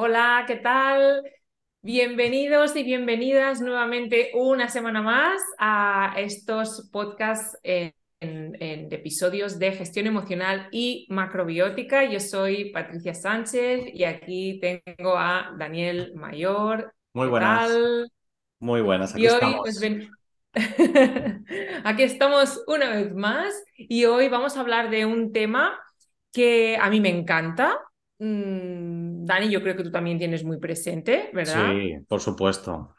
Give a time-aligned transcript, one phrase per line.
[0.00, 1.22] Hola, ¿qué tal?
[1.82, 10.06] Bienvenidos y bienvenidas nuevamente una semana más a estos podcasts en, en episodios de gestión
[10.06, 12.04] emocional y macrobiótica.
[12.04, 16.94] Yo soy Patricia Sánchez y aquí tengo a Daniel Mayor.
[17.14, 17.68] Muy ¿Qué buenas.
[17.68, 18.10] tal?
[18.60, 19.62] Muy buenas, aquí Y hoy, estamos.
[19.62, 20.08] pues ven-
[21.84, 25.78] aquí estamos una vez más y hoy vamos a hablar de un tema
[26.32, 27.78] que a mí me encanta.
[28.18, 31.72] Mm, Dani, yo creo que tú también tienes muy presente, ¿verdad?
[31.72, 32.94] Sí, por supuesto.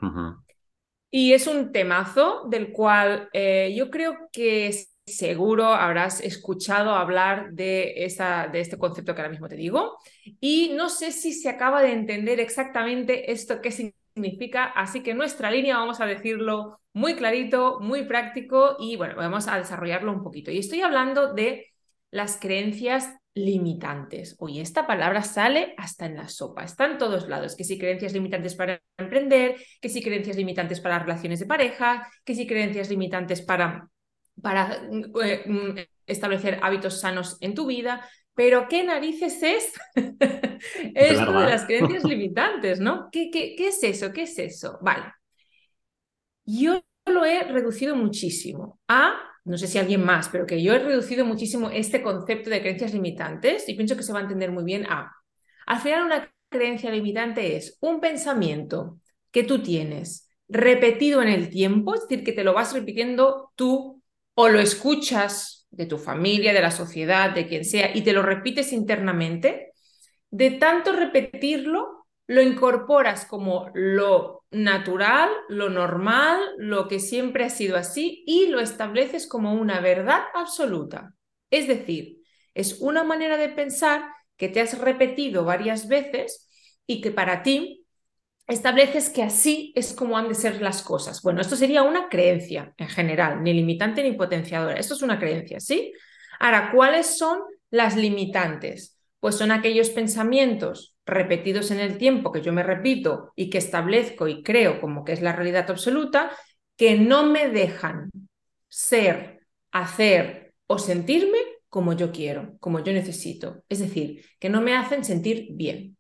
[1.12, 4.72] Y es un temazo del cual eh, yo creo que
[5.06, 9.98] seguro habrás escuchado hablar de, esa, de este concepto que ahora mismo te digo.
[10.40, 15.18] Y no sé si se acaba de entender exactamente esto qué significa, así que en
[15.18, 20.24] nuestra línea vamos a decirlo muy clarito, muy práctico y bueno, vamos a desarrollarlo un
[20.24, 20.52] poquito.
[20.52, 21.68] Y estoy hablando de
[22.12, 23.16] las creencias
[23.46, 24.36] limitantes.
[24.40, 28.14] Oye, esta palabra sale hasta en la sopa, está en todos lados, que si creencias
[28.14, 33.42] limitantes para emprender, que si creencias limitantes para relaciones de pareja, que si creencias limitantes
[33.42, 33.90] para,
[34.42, 34.82] para
[35.24, 38.08] eh, mm, establecer hábitos sanos en tu vida.
[38.34, 41.50] Pero ¿qué narices es esto de verdad.
[41.50, 43.10] las creencias limitantes, ¿no?
[43.12, 44.12] ¿Qué, qué, qué es eso?
[44.12, 44.80] ¿Qué es eso?
[44.82, 45.14] Vale.
[46.46, 50.80] Yo lo he reducido muchísimo a, no sé si alguien más, pero que yo he
[50.80, 54.64] reducido muchísimo este concepto de creencias limitantes y pienso que se va a entender muy
[54.64, 55.12] bien a,
[55.66, 59.00] al final una creencia limitante es un pensamiento
[59.32, 64.04] que tú tienes repetido en el tiempo, es decir, que te lo vas repitiendo tú
[64.36, 68.22] o lo escuchas de tu familia, de la sociedad, de quien sea, y te lo
[68.22, 69.74] repites internamente,
[70.30, 77.78] de tanto repetirlo, lo incorporas como lo natural, lo normal, lo que siempre ha sido
[77.78, 81.14] así y lo estableces como una verdad absoluta.
[81.52, 82.18] Es decir,
[82.54, 84.04] es una manera de pensar
[84.38, 86.50] que te has repetido varias veces
[86.88, 87.86] y que para ti
[88.48, 91.22] estableces que así es como han de ser las cosas.
[91.22, 94.74] Bueno, esto sería una creencia en general, ni limitante ni potenciadora.
[94.74, 95.94] Esto es una creencia, ¿sí?
[96.40, 97.40] Ahora, ¿cuáles son
[97.70, 98.98] las limitantes?
[99.20, 104.28] Pues son aquellos pensamientos repetidos en el tiempo que yo me repito y que establezco
[104.28, 106.32] y creo como que es la realidad absoluta,
[106.78, 108.10] que no me dejan
[108.68, 111.40] ser, hacer o sentirme
[111.70, 113.64] como yo quiero, como yo necesito.
[113.70, 115.98] Es decir, que no me hacen sentir bien.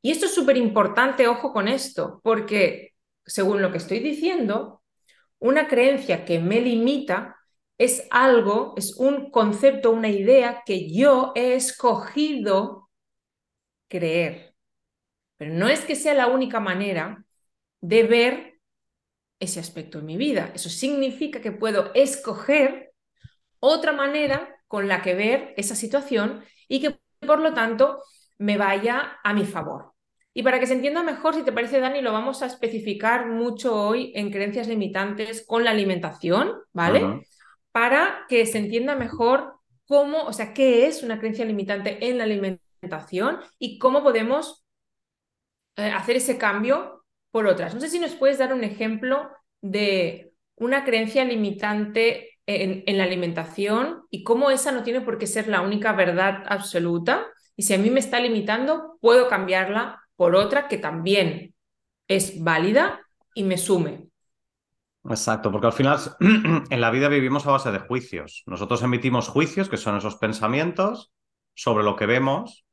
[0.00, 4.82] Y esto es súper importante, ojo con esto, porque según lo que estoy diciendo,
[5.38, 7.36] una creencia que me limita
[7.78, 12.90] es algo, es un concepto, una idea que yo he escogido
[13.92, 14.54] creer.
[15.36, 17.24] Pero no es que sea la única manera
[17.82, 18.60] de ver
[19.38, 20.50] ese aspecto en mi vida.
[20.54, 22.92] Eso significa que puedo escoger
[23.60, 28.02] otra manera con la que ver esa situación y que por lo tanto
[28.38, 29.92] me vaya a mi favor.
[30.32, 33.76] Y para que se entienda mejor, si te parece, Dani, lo vamos a especificar mucho
[33.76, 37.26] hoy en creencias limitantes con la alimentación, ¿vale?
[37.70, 42.24] Para que se entienda mejor cómo, o sea, qué es una creencia limitante en la
[42.24, 42.61] alimentación
[43.58, 44.64] y cómo podemos
[45.76, 47.74] eh, hacer ese cambio por otras.
[47.74, 53.04] No sé si nos puedes dar un ejemplo de una creencia limitante en, en la
[53.04, 57.26] alimentación y cómo esa no tiene por qué ser la única verdad absoluta.
[57.56, 61.54] Y si a mí me está limitando, puedo cambiarla por otra que también
[62.08, 63.00] es válida
[63.34, 64.08] y me sume.
[65.08, 65.98] Exacto, porque al final
[66.70, 68.42] en la vida vivimos a base de juicios.
[68.46, 71.12] Nosotros emitimos juicios, que son esos pensamientos,
[71.54, 72.64] sobre lo que vemos,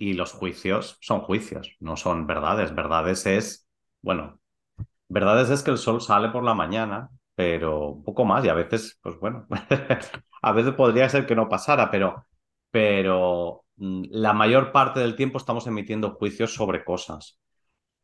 [0.00, 2.74] y los juicios son juicios, no son verdades.
[2.74, 3.68] Verdades es,
[4.00, 4.40] bueno,
[5.08, 8.54] verdades es que el sol sale por la mañana, pero un poco más, y a
[8.54, 9.46] veces, pues bueno,
[10.42, 12.26] a veces podría ser que no pasara, pero,
[12.70, 17.38] pero mm, la mayor parte del tiempo estamos emitiendo juicios sobre cosas.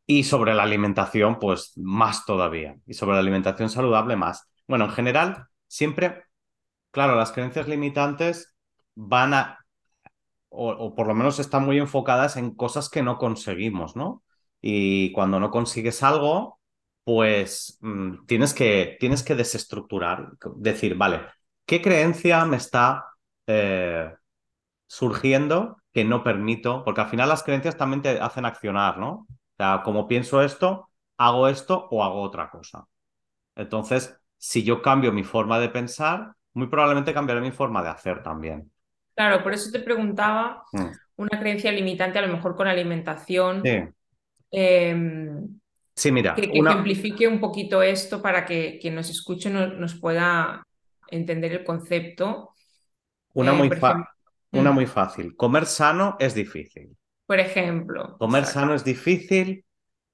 [0.06, 2.76] Y sobre la alimentación, pues más todavía.
[2.86, 4.50] Y sobre la alimentación saludable, más.
[4.68, 6.24] Bueno, en general, siempre,
[6.92, 8.54] claro, las creencias limitantes
[8.94, 9.65] van a,
[10.48, 14.22] o, por lo menos están muy enfocadas en cosas que no conseguimos, ¿no?
[14.60, 16.60] Y cuando no consigues algo,
[17.04, 21.20] pues mm, tienes que, tienes que desestructurar, decir, vale,
[21.66, 23.06] ¿qué creencia me está
[23.46, 24.12] eh,
[24.86, 26.84] surgiendo que no permito?
[26.84, 29.10] Porque al final las creencias también te hacen accionar, ¿no?
[29.12, 32.86] O sea, como pienso esto, hago esto o hago otra cosa.
[33.56, 38.22] Entonces, si yo cambio mi forma de pensar, muy probablemente cambiaré mi forma de hacer
[38.22, 38.72] también.
[39.16, 40.98] Claro, por eso te preguntaba Mm.
[41.16, 43.70] una creencia limitante, a lo mejor con alimentación, Sí,
[44.52, 44.94] eh,
[45.96, 49.68] sí, mira, que, que una, ejemplifique un poquito esto para que quien nos escuche no-
[49.68, 50.62] nos pueda
[51.08, 52.50] entender el concepto.
[53.34, 54.10] una Eh, muy ejemplo,
[54.52, 55.36] una mm, muy fácil.
[55.36, 56.96] Comer sano es difícil.
[57.26, 58.18] Por ejemplo.
[58.18, 58.46] Comer exacto.
[58.46, 59.64] sano es difícil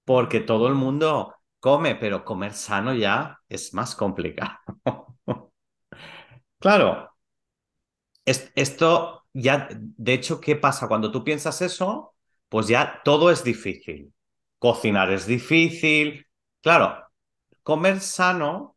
[0.05, 4.59] porque todo el mundo come, pero comer sano ya es más complicado.
[6.59, 7.12] Claro,
[8.25, 10.89] esto ya, de hecho, ¿qué pasa?
[10.89, 12.15] Cuando tú piensas eso,
[12.49, 14.13] pues ya todo es difícil.
[14.59, 16.27] Cocinar es difícil.
[16.61, 17.07] Claro,
[17.63, 18.77] comer sano,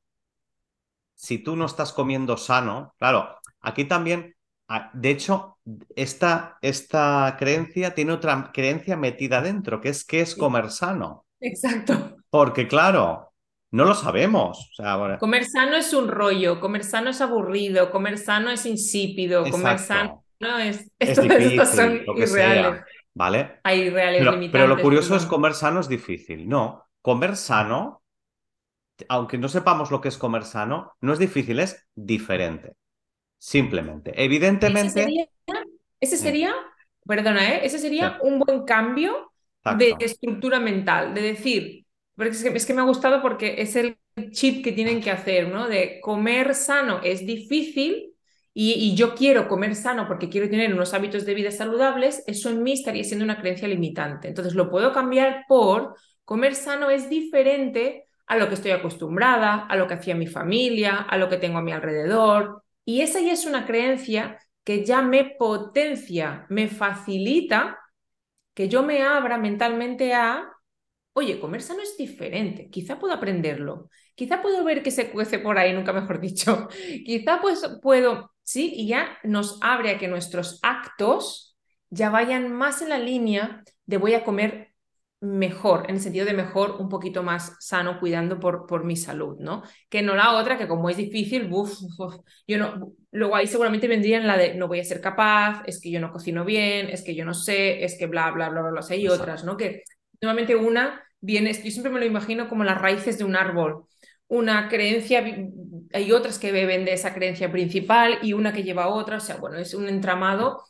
[1.14, 4.36] si tú no estás comiendo sano, claro, aquí también,
[4.68, 5.58] ah, de hecho,
[5.96, 11.26] esta, esta creencia tiene otra creencia metida dentro, que es qué es comer sano.
[11.40, 12.18] exacto.
[12.30, 13.32] Porque claro,
[13.76, 14.70] no lo sabemos.
[14.72, 18.66] O sea, bueno, Comer sano es un rollo, comer sano es aburrido, comer sano es
[18.66, 20.24] insípido, comer sano
[20.60, 20.90] es...
[20.98, 22.84] es difícil, son lo que sea, irreales.
[23.14, 23.60] ¿vale?
[23.64, 26.48] Hay irreales Pero, pero lo curioso es comer sano es difícil.
[26.48, 28.02] No, comer sano,
[29.10, 32.76] aunque no sepamos lo que es comer sano, no es difícil, es diferente.
[33.38, 34.12] Simplemente.
[34.12, 35.28] Ese Evidentemente, sería,
[36.00, 36.56] ese sería,
[37.06, 37.66] perdona, ¿eh?
[37.66, 39.34] Ese sí, sería un buen cambio
[39.78, 41.85] de estructura mental, de decir,
[42.16, 43.98] porque es que, es que me ha gustado porque es el
[44.32, 45.68] chip que tienen que hacer, ¿no?
[45.68, 48.14] De comer sano es difícil
[48.54, 52.50] y, y yo quiero comer sano porque quiero tener unos hábitos de vida saludables, eso
[52.50, 54.28] en mí estaría siendo una creencia limitante.
[54.30, 55.96] Entonces lo puedo cambiar por
[56.26, 60.98] comer sano es diferente a lo que estoy acostumbrada, a lo que hacía mi familia,
[60.98, 62.64] a lo que tengo a mi alrededor.
[62.84, 67.80] Y esa ya es una creencia que ya me potencia, me facilita
[68.56, 70.52] que yo me abra mentalmente a,
[71.16, 75.58] oye, comer sano es diferente, quizá puedo aprenderlo, quizá puedo ver que se cuece por
[75.58, 76.68] ahí, nunca mejor dicho,
[77.06, 81.58] quizá pues puedo, sí, y ya nos abre a que nuestros actos
[81.90, 84.74] ya vayan más en la línea de voy a comer
[85.22, 89.38] mejor, en el sentido de mejor, un poquito más sano, cuidando por, por mi salud,
[89.40, 89.64] ¿no?
[89.90, 92.16] Que no la otra, que como es difícil, uf, uf,
[92.46, 95.80] yo no, luego ahí seguramente vendría en la de no voy a ser capaz, es
[95.80, 98.62] que yo no cocino bien, es que yo no sé, es que bla, bla, bla,
[98.62, 98.80] bla, bla.
[98.82, 99.56] O sea, hay otras, ¿no?
[99.56, 99.84] Que
[100.22, 103.86] normalmente una viene, yo siempre me lo imagino como las raíces de un árbol.
[104.28, 105.24] Una creencia,
[105.94, 109.20] hay otras que beben de esa creencia principal y una que lleva a otra, o
[109.20, 110.64] sea, bueno, es un entramado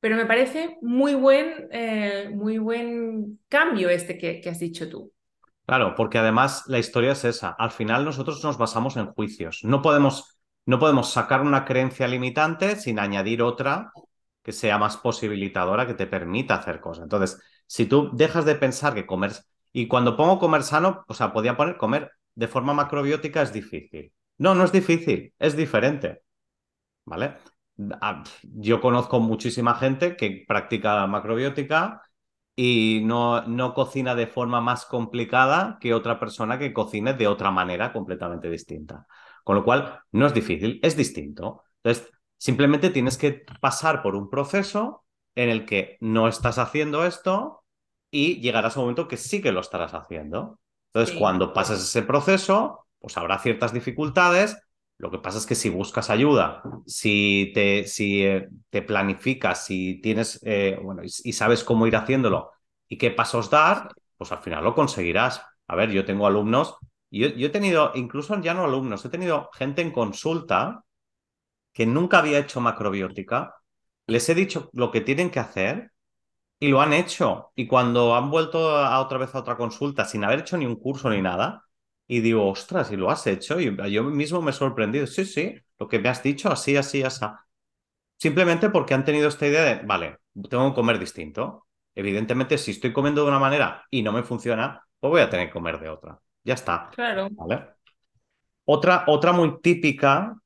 [0.00, 5.12] pero me parece muy buen, eh, muy buen cambio este que, que has dicho tú.
[5.64, 7.50] Claro, porque además la historia es esa.
[7.50, 9.60] Al final nosotros nos basamos en juicios.
[9.64, 13.90] No podemos, no podemos sacar una creencia limitante sin añadir otra
[14.44, 17.02] que sea más posibilitadora, que te permita hacer cosas.
[17.02, 19.32] Entonces, si tú dejas de pensar que comer,
[19.76, 24.10] y cuando pongo comer sano, o sea, podía poner comer de forma macrobiótica es difícil.
[24.38, 26.22] No, no es difícil, es diferente,
[27.04, 27.36] ¿vale?
[28.00, 32.00] Ah, Yo conozco muchísima gente que practica macrobiótica
[32.56, 37.50] y no, no cocina de forma más complicada que otra persona que cocine de otra
[37.50, 39.06] manera completamente distinta.
[39.44, 41.64] Con lo cual, no es difícil, es distinto.
[41.82, 47.65] Entonces, simplemente tienes que pasar por un proceso en el que no estás haciendo esto
[48.16, 50.58] y llegarás a un momento que sí que lo estarás haciendo.
[50.92, 54.56] Entonces, Sí, cuando pases ese proceso, pues habrá ciertas dificultades.
[54.98, 60.00] Lo que pasa es que si buscas ayuda, si te, si, eh, te planificas, si
[60.00, 62.52] tienes, eh, bueno, y, y sabes cómo ir haciéndolo
[62.88, 65.42] y qué pasos dar, pues al final lo conseguirás.
[65.68, 66.76] A ver, yo tengo alumnos,
[67.10, 70.84] y yo, yo he tenido, incluso ya no alumnos, he tenido gente en consulta
[71.72, 73.54] que nunca había hecho macrobiótica,
[74.06, 75.92] les he dicho lo que tienen que hacer
[76.58, 77.52] y lo han hecho.
[77.54, 80.76] Y cuando han vuelto a otra vez a otra consulta sin haber hecho ni un
[80.76, 81.64] curso ni nada,
[82.08, 83.60] y digo, ostras, ¿y lo has hecho?
[83.60, 85.06] Y yo mismo me he sorprendido.
[85.06, 87.24] Sí, sí, lo que me has dicho, así, así, así.
[88.18, 91.66] Simplemente porque han tenido esta idea de, vale, tengo que comer distinto.
[91.94, 95.48] Evidentemente, si estoy comiendo de una manera y no me funciona, pues voy a tener
[95.48, 96.18] que comer de otra.
[96.44, 96.90] Ya está.
[96.94, 97.28] claro.
[97.32, 97.66] ¿Vale?
[98.64, 100.36] Otra, otra muy típica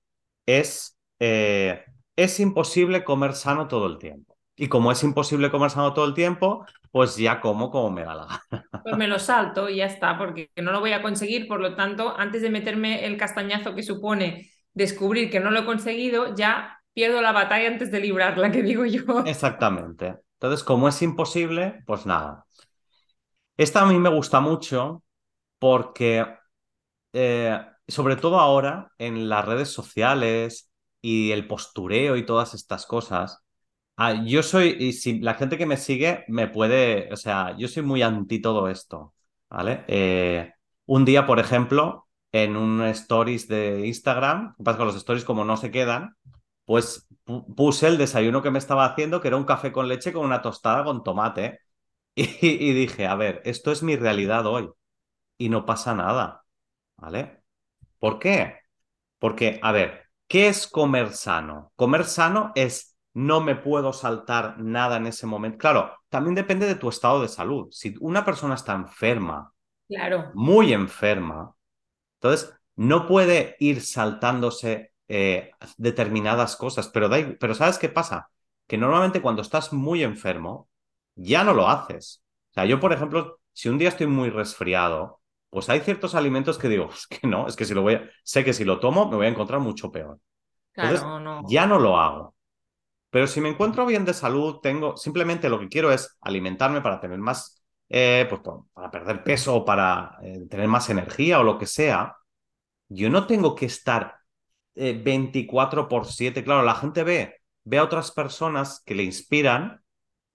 [0.46, 1.84] es, eh,
[2.16, 4.29] es imposible comer sano todo el tiempo.
[4.60, 8.14] Y como es imposible comer sano todo el tiempo, pues ya como como me da
[8.14, 8.66] la gana.
[8.82, 11.48] Pues me lo salto y ya está, porque no lo voy a conseguir.
[11.48, 15.64] Por lo tanto, antes de meterme el castañazo que supone descubrir que no lo he
[15.64, 19.24] conseguido, ya pierdo la batalla antes de librarla, que digo yo.
[19.24, 20.16] Exactamente.
[20.34, 22.44] Entonces, como es imposible, pues nada.
[23.56, 25.02] Esta a mí me gusta mucho
[25.58, 26.26] porque
[27.14, 33.42] eh, sobre todo ahora en las redes sociales y el postureo y todas estas cosas,
[34.00, 37.68] ah, yo soy, y si la gente que me sigue me puede, o sea, yo
[37.68, 39.14] soy muy anti todo esto,
[39.50, 39.84] ¿vale?
[39.88, 40.52] Eh,
[40.86, 45.56] un día, por ejemplo, en un stories de Instagram, pasa que los stories como no
[45.56, 46.16] se quedan,
[46.64, 50.12] pues pu- puse el desayuno que me estaba haciendo, que era un café con leche
[50.12, 51.60] con una tostada con tomate,
[52.16, 54.70] y, y dije, a ver, esto es mi realidad hoy
[55.38, 56.44] y no pasa nada,
[56.98, 57.42] ¿vale?
[57.98, 58.56] ¿Por qué?
[59.18, 61.72] Porque, a ver, ¿qué es comer sano?
[61.76, 65.58] Comer sano es no me puedo saltar nada en ese momento.
[65.58, 67.68] Claro, también depende de tu estado de salud.
[67.70, 69.52] Si una persona está enferma,
[69.88, 70.30] claro.
[70.34, 71.54] muy enferma,
[72.20, 78.30] entonces no puede ir saltándose eh, determinadas cosas, pero, pero ¿sabes qué pasa?
[78.66, 80.68] Que normalmente cuando estás muy enfermo,
[81.16, 82.22] ya no lo haces.
[82.50, 86.58] O sea, yo, por ejemplo, si un día estoy muy resfriado, pues hay ciertos alimentos
[86.58, 88.78] que digo, es que no, es que si lo voy a, sé que si lo
[88.78, 90.18] tomo me voy a encontrar mucho peor.
[90.72, 91.42] claro, no.
[91.48, 92.34] ya no lo hago.
[93.10, 97.00] Pero si me encuentro bien de salud, tengo, simplemente lo que quiero es alimentarme para
[97.00, 98.40] tener más, eh, pues
[98.72, 102.16] para perder peso o para eh, tener más energía o lo que sea.
[102.88, 104.16] Yo no tengo que estar
[104.74, 106.44] 24 eh, por 7.
[106.44, 109.82] Claro, la gente ve, ve a otras personas que le inspiran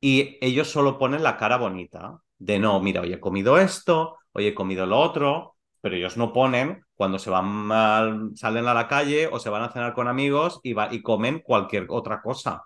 [0.01, 4.47] y ellos solo ponen la cara bonita de no, mira, hoy he comido esto, hoy
[4.47, 5.54] he comido lo otro,
[5.85, 9.69] pero ellos no ponen cuando se van, salen a la calle o se van a
[9.71, 12.63] cenar con amigos y, y comen cualquier otra cosa,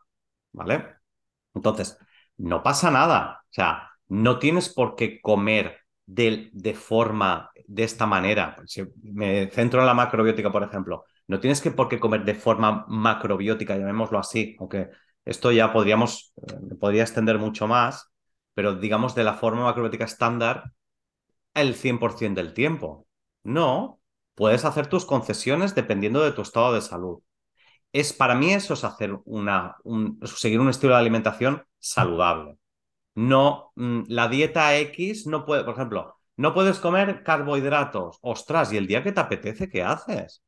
[0.53, 0.85] ¿vale?
[1.53, 1.97] Entonces,
[2.37, 8.05] no pasa nada, o sea, no tienes por qué comer de, de forma, de esta
[8.05, 8.55] manera.
[8.65, 12.35] Si me centro en la macrobiótica, por ejemplo, no tienes que por qué comer de
[12.35, 14.89] forma macrobiótica, llamémoslo así, aunque
[15.25, 18.09] esto ya podríamos, eh, podría extender mucho más,
[18.53, 20.71] pero digamos de la forma macrobiótica estándar
[21.53, 23.07] el 100% del tiempo.
[23.43, 23.99] No,
[24.35, 27.21] puedes hacer tus concesiones dependiendo de tu estado de salud.
[27.91, 29.75] Es, para mí eso es hacer una,
[30.25, 32.57] seguir un estilo de alimentación saludable.
[33.15, 38.19] No, mm, la dieta X no puede, por ejemplo, no puedes comer carbohidratos.
[38.21, 40.43] Ostras, ¿y el día que te apetece, qué haces?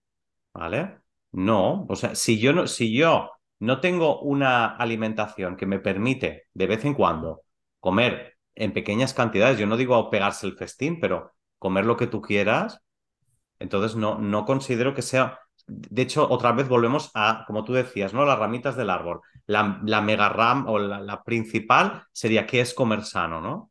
[0.53, 0.99] ¿Vale?
[1.31, 6.47] No, o sea, si yo no, si yo no tengo una alimentación que me permite
[6.53, 7.43] de vez en cuando
[7.79, 12.23] comer en pequeñas cantidades, yo no digo pegarse el festín, pero comer lo que tú
[12.23, 12.81] quieras,
[13.59, 15.37] entonces no, no considero que sea...
[15.67, 18.25] De hecho, otra vez volvemos a, como tú decías, ¿no?
[18.25, 19.21] Las ramitas del árbol.
[19.45, 23.69] La, la mega ram o la, principal sería qué es comer sano, ¿no?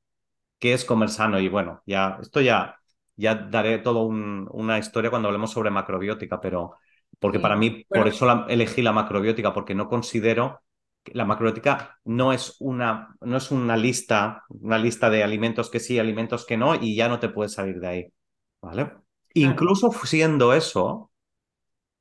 [0.60, 1.40] ¿Qué es comer sano?
[1.40, 2.76] Y bueno, ya, esto ya,
[3.16, 6.76] ya daré toda una historia cuando hablemos sobre macrobiótica, pero
[7.18, 10.60] porque para mí, por eso elegí la macrobiótica, porque no considero
[11.06, 15.98] la macrobiótica no es una, no es una lista, una lista de alimentos que sí,
[15.98, 18.12] alimentos que no, y ya no te puedes salir de ahí.
[18.60, 18.92] ¿Vale?
[19.34, 21.10] Incluso siendo eso,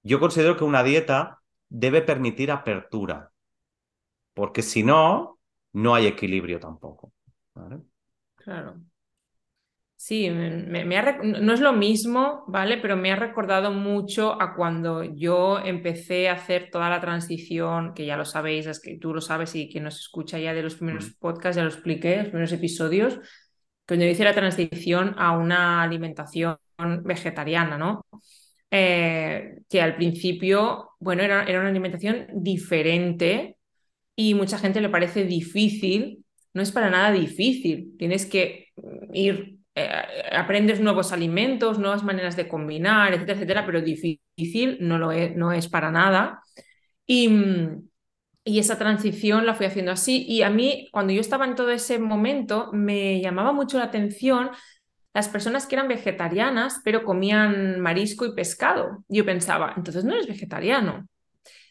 [0.03, 3.31] yo considero que una dieta debe permitir apertura,
[4.33, 5.39] porque si no,
[5.73, 7.13] no hay equilibrio tampoco.
[7.53, 7.81] ¿vale?
[8.35, 8.81] Claro.
[10.01, 10.85] Sí, me,
[11.21, 12.77] no es lo mismo, ¿vale?
[12.77, 18.05] Pero me ha recordado mucho a cuando yo empecé a hacer toda la transición, que
[18.05, 20.75] ya lo sabéis, es que tú lo sabes y quien nos escucha ya de los
[20.75, 23.19] primeros podcasts, ya lo expliqué, los primeros episodios,
[23.85, 26.57] cuando yo hice la transición a una alimentación
[27.03, 28.05] vegetariana, ¿no?
[28.71, 33.57] Eh, que al principio, bueno, era, era una alimentación diferente
[34.15, 36.25] y mucha gente le parece difícil.
[36.53, 38.67] No es para nada difícil, tienes que
[39.13, 45.11] ir eh, aprendes nuevos alimentos, nuevas maneras de combinar, etcétera, etcétera, pero difícil no lo
[45.11, 46.41] es, no es para nada.
[47.05, 47.29] Y,
[48.43, 50.25] y esa transición la fui haciendo así.
[50.27, 54.51] Y a mí, cuando yo estaba en todo ese momento, me llamaba mucho la atención
[55.13, 59.03] las personas que eran vegetarianas, pero comían marisco y pescado.
[59.07, 61.07] Yo pensaba, entonces no eres vegetariano.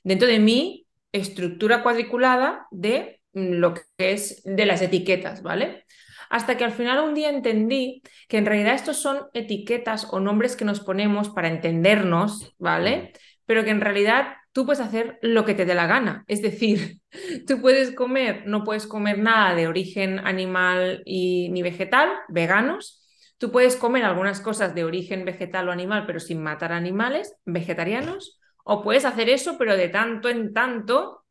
[0.02, 5.84] Dentro de mi estructura cuadriculada de lo que es de las etiquetas, ¿vale?
[6.30, 10.56] Hasta que al final un día entendí que en realidad estos son etiquetas o nombres
[10.56, 13.12] que nos ponemos para entendernos, ¿vale?
[13.46, 16.24] Pero que en realidad tú puedes hacer lo que te dé la gana.
[16.26, 17.00] Es decir,
[17.46, 23.04] tú puedes comer, no puedes comer nada de origen animal y, ni vegetal, veganos.
[23.38, 28.40] Tú puedes comer algunas cosas de origen vegetal o animal, pero sin matar animales, vegetarianos.
[28.64, 31.24] O puedes hacer eso, pero de tanto en tanto,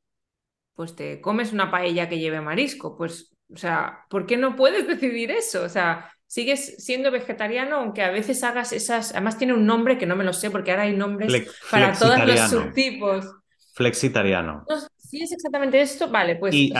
[0.73, 2.95] pues te comes una paella que lleve marisco.
[2.97, 5.63] Pues o sea, ¿por qué no puedes decidir eso?
[5.63, 10.05] O sea, sigues siendo vegetariano aunque a veces hagas esas, además tiene un nombre que
[10.05, 13.25] no me lo sé porque ahora hay nombres para todos los subtipos.
[13.73, 14.65] Flexitariano.
[14.97, 16.53] si es exactamente esto, vale, pues...
[16.53, 16.73] Y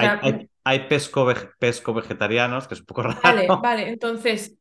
[0.64, 3.20] hay, pesco, pesco vegetarianos, que es un poco raro.
[3.24, 4.58] Vale, vale, entonces,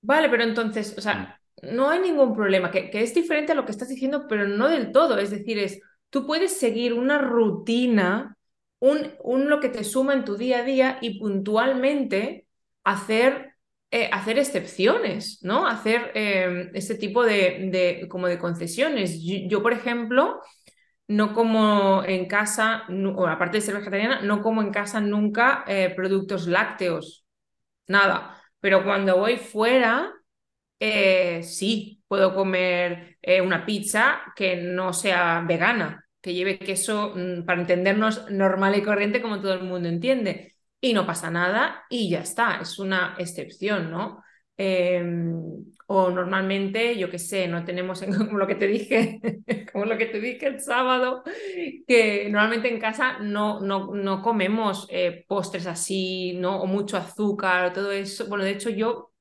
[0.00, 1.74] vale, pero entonces, o sea, mm.
[1.74, 4.68] no hay ningún problema, que, que es diferente a lo que estás diciendo, pero no
[4.68, 8.38] del todo, es decir, es, tú puedes seguir una rutina
[8.80, 12.46] un, lo que te suma en tu día a día y puntualmente
[12.84, 13.54] hacer,
[13.90, 15.66] eh, hacer excepciones, ¿no?
[15.66, 19.20] Hacer eh, este tipo de, como de concesiones.
[19.22, 20.40] Yo, por ejemplo,
[21.08, 22.84] no como en casa,
[23.16, 27.26] o aparte de ser vegetariana, no como en casa nunca eh, productos lácteos,
[27.86, 28.36] nada.
[28.60, 30.12] Pero cuando voy fuera,
[31.42, 38.30] sí, puedo comer una pizza que no sea vegana, que lleve queso mm, para entendernos
[38.30, 40.54] normal y corriente como todo el mundo entiende.
[40.80, 44.22] Y no pasa nada y ya está, es una excepción, ¿no?
[44.56, 45.34] Em,
[45.86, 49.20] o normalmente, yo qué sé, no tenemos, como lo que te dije,
[49.72, 51.22] como lo que te dije el sábado,
[51.86, 56.60] que normalmente en casa no, no, no comemos eh, postres así, ¿no?
[56.62, 58.26] O mucho azúcar, todo eso.
[58.28, 59.12] Bueno, de hecho yo,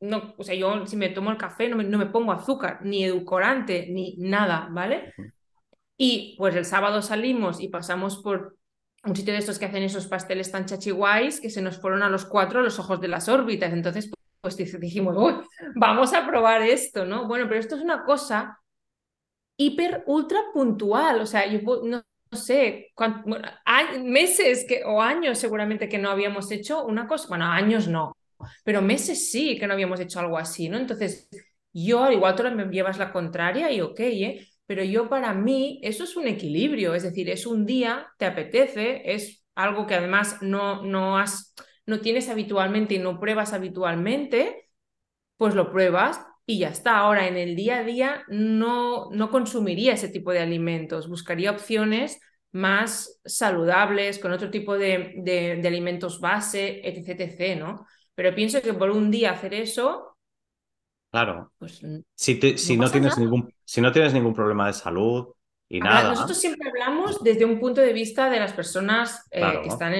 [0.00, 2.80] no, o sea, yo si me tomo el café no me, no me pongo azúcar,
[2.84, 5.14] ni edulcorante, ni nada, ¿vale?
[6.00, 8.56] Y pues el sábado salimos y pasamos por
[9.04, 12.08] un sitio de estos que hacen esos pasteles tan chachiguais que se nos fueron a
[12.08, 13.72] los cuatro los ojos de las órbitas.
[13.72, 15.34] Entonces, pues dijimos, Uy,
[15.74, 17.26] vamos a probar esto, ¿no?
[17.26, 18.58] Bueno, pero esto es una cosa
[19.56, 21.20] hiper, ultra puntual.
[21.20, 22.92] O sea, yo no, sé,
[23.64, 28.16] hay meses que, o años seguramente que no habíamos hecho una cosa, bueno, años no,
[28.64, 30.78] pero meses sí que no habíamos hecho algo así, ¿no?
[30.78, 31.28] Entonces,
[31.72, 34.47] yo, al igual tú me llevas la contraria y ok, ¿eh?
[34.68, 39.00] Pero yo para mí eso es un equilibrio, es decir, es un día, te apetece,
[39.14, 41.54] es algo que además no, no, has,
[41.86, 44.70] no tienes habitualmente y no pruebas habitualmente,
[45.38, 46.98] pues lo pruebas y ya está.
[46.98, 52.20] Ahora, en el día a día no, no consumiría ese tipo de alimentos, buscaría opciones
[52.52, 57.86] más saludables, con otro tipo de, de, alimentos base, etc, etc, ¿no?
[58.14, 60.04] Pero pienso que por un día hacer eso
[61.10, 61.52] Claro.
[61.58, 61.80] Pues,
[62.14, 65.26] si, si no, tienes ningún, si no tienes ningún problema de salud
[65.68, 66.08] y nada.
[66.08, 69.92] Nosotros siempre hablamos desde un punto de vista de las personas eh, que están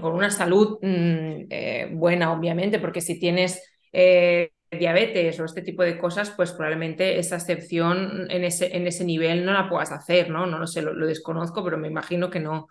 [0.00, 3.62] con una salud mm, eh, buena, obviamente, porque si tienes
[3.92, 9.04] eh, diabetes o este tipo de cosas, pues probablemente esa excepción en ese, en ese
[9.04, 10.46] nivel no la puedas hacer, ¿no?
[10.46, 12.66] No lo sé, lo, desconozco, pero me imagino que no.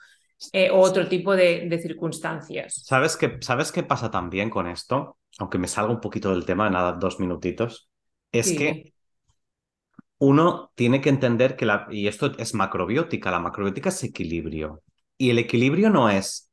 [0.73, 2.83] o otro tipo de, de circunstancias.
[2.85, 5.17] ¿Sabes qué, ¿Sabes qué pasa también con esto?
[5.39, 7.89] aunque me salga un poquito del tema, nada, dos minutitos,
[8.33, 8.93] es que
[10.21, 14.83] uno tiene que entender que la, y esto es macrobiótica, la macrobiótica es equilibrio.
[15.17, 16.51] Y el equilibrio no es,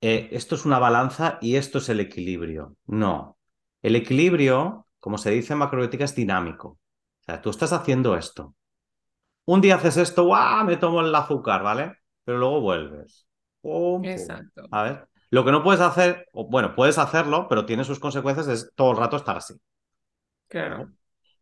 [0.00, 2.76] eh, esto es una balanza y esto es el equilibrio.
[2.86, 3.36] No.
[3.82, 6.68] El equilibrio, como se dice en macrobiótica, es dinámico.
[6.68, 8.54] O sea, tú estás haciendo esto.
[9.44, 10.64] Un día haces esto, ¡guau!
[10.64, 11.96] Me tomo el azúcar, ¿vale?
[12.22, 13.26] Pero luego vuelves.
[14.04, 14.68] Exacto.
[14.70, 15.08] A ver.
[15.30, 18.98] Lo que no puedes hacer, bueno, puedes hacerlo, pero tiene sus consecuencias, es todo el
[18.98, 19.54] rato estar así.
[20.46, 20.92] Claro.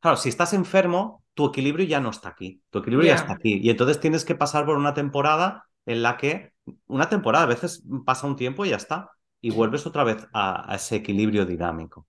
[0.01, 2.63] Claro, si estás enfermo, tu equilibrio ya no está aquí.
[2.71, 3.61] Tu equilibrio ya está aquí.
[3.63, 6.55] Y entonces tienes que pasar por una temporada en la que,
[6.87, 9.11] una temporada, a veces pasa un tiempo y ya está.
[9.43, 12.07] Y vuelves otra vez a, ese equilibrio dinámico.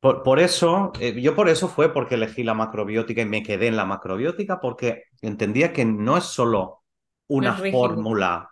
[0.00, 3.76] Por, eso, eh, yo por eso fue porque elegí la macrobiótica y me quedé en
[3.76, 6.82] la macrobiótica, porque entendía que no es solo
[7.28, 8.50] una fórmula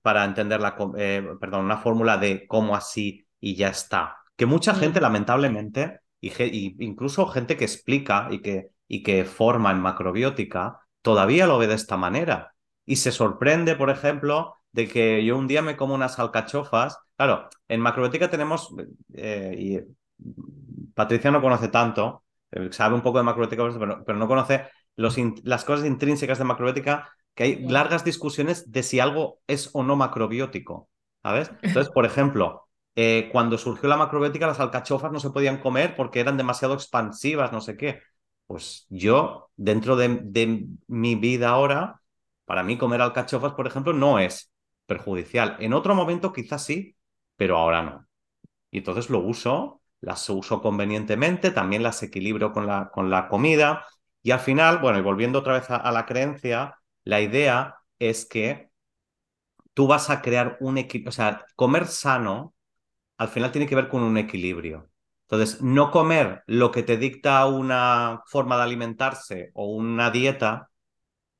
[0.00, 4.16] para entender la, eh, perdón, una fórmula de cómo así y ya está.
[4.36, 9.80] Que mucha gente, lamentablemente, y, incluso gente que explica y que, y que forma en
[9.80, 12.54] macrobiótica, todavía lo ve de esta manera.
[12.84, 16.98] Y se sorprende, por ejemplo, de que yo un día me como unas alcachofas.
[17.16, 18.74] Claro, en macrobiótica tenemos,
[19.14, 19.80] eh, y
[20.94, 23.64] Patricia no conoce tanto, eh, sabe un poco de macrobiótica,
[24.04, 28.98] pero, no conoce los las cosas intrínsecas de macrobiótica que hay largas discusiones de si
[28.98, 30.88] algo es o no macrobiótico,
[31.22, 31.50] ¿sabes?
[31.62, 32.67] Entonces, por ejemplo,
[33.00, 37.52] eh, cuando surgió la macrobiótica, las alcachofas no se podían comer porque eran demasiado expansivas,
[37.52, 38.02] no sé qué.
[38.48, 42.02] Pues yo, dentro de, mi vida ahora,
[42.44, 44.50] para mí comer alcachofas, por ejemplo, no es
[44.86, 45.56] perjudicial.
[45.60, 46.96] En otro momento quizás sí,
[47.36, 48.08] pero ahora no.
[48.72, 53.86] Y entonces lo uso, las uso convenientemente, también las equilibro con la, con la comida.
[54.24, 58.70] Y al final, bueno, y volviendo otra vez a la creencia, la idea es que
[59.72, 62.54] tú vas a crear un equilibrio, o sea, comer sano
[63.18, 64.90] al final tiene que ver con un equilibrio.
[65.22, 70.70] Entonces, no comer lo que te dicta una forma de alimentarse o una dieta,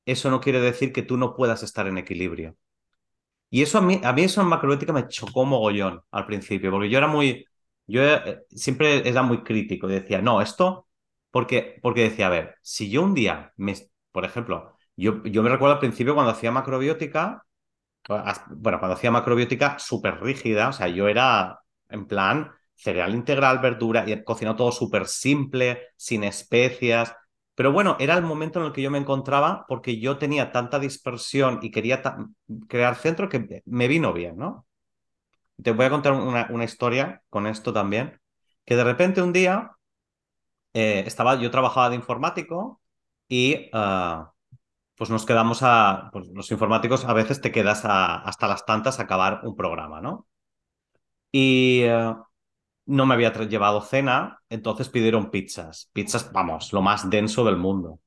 [0.05, 2.55] eso no quiere decir que tú no puedas estar en equilibrio.
[3.49, 6.89] Y eso a mí, a mí eso en macrobiótica me chocó mogollón al principio, porque
[6.89, 7.45] yo era muy,
[7.87, 10.87] yo eh, siempre era muy crítico decía, no, esto,
[11.31, 13.75] porque, porque decía, a ver, si yo un día, me,
[14.11, 17.43] por ejemplo, yo, me recuerdo al principio cuando hacía macrobiótica,
[18.07, 21.59] bueno, cuando hacía macrobiótica súper rígida, o sea, yo era
[21.89, 27.13] en plan cereal integral, verdura, y cocinado todo súper simple, sin especias.
[27.53, 30.79] Pero bueno, era el momento en el que yo me encontraba porque yo tenía tanta
[30.79, 32.01] dispersión y quería
[32.69, 34.65] crear centro que me vino bien, ¿no?
[35.61, 38.17] Te voy a contar una, historia con esto también,
[38.65, 39.71] que de repente un día
[40.73, 42.81] eh, estaba, yo trabajaba de informático
[43.27, 44.31] y ah,
[44.95, 49.03] pues nos quedamos a, pues los informáticos a veces te quedas hasta las tantas a
[49.03, 50.28] acabar un programa, ¿no?
[51.31, 52.15] Y eh,
[52.87, 55.89] no me había llevado cena, entonces pidieron pizzas.
[55.93, 58.01] Pizzas, vamos, lo más denso del mundo.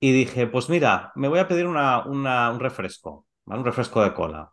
[0.00, 3.26] Y dije, pues mira, me voy a pedir una, una, un refresco.
[3.46, 4.50] Un refresco de cola.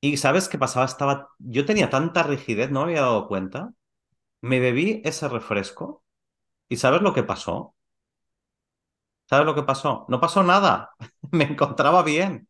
[0.00, 0.86] Y ¿sabes qué pasaba?
[0.86, 3.72] Estaba, yo tenía tanta rigidez, no me había dado cuenta.
[4.42, 6.04] Me bebí ese refresco
[6.68, 7.74] y ¿sabes lo que pasó?
[9.28, 10.04] ¿Sabes lo que pasó?
[10.08, 10.90] No pasó nada.
[11.32, 12.48] Me encontraba bien.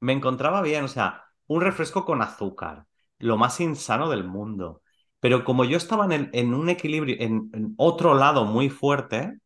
[0.00, 0.84] Me encontraba bien.
[0.84, 2.86] O sea, un refresco con azúcar.
[3.18, 4.82] Lo más insano del mundo.
[5.20, 9.38] Pero como yo estaba en, en un equilibrio, en, en otro lado muy fuerte,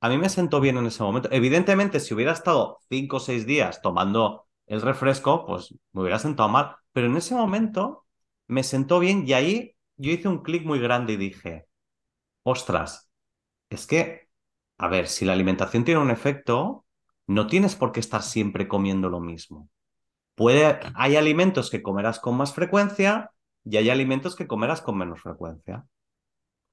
[0.00, 1.28] a mí me sentó bien en ese momento.
[1.32, 6.48] Evidentemente, si hubiera estado cinco o seis días tomando el refresco, pues me hubiera sentado
[6.48, 6.76] mal.
[6.92, 8.04] Pero en ese momento
[8.48, 11.66] me sentó bien y ahí yo hice un clic muy grande y dije,
[12.44, 13.10] ostras,
[13.70, 14.28] es que,
[14.78, 16.86] a ver, si la alimentación tiene un efecto,
[17.26, 19.70] no tienes por qué estar siempre comiendo lo mismo.
[20.34, 23.30] Puede, hay alimentos que comerás con más frecuencia
[23.64, 25.84] y hay alimentos que comerás con menos frecuencia.